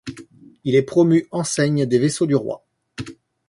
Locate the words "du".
2.25-2.33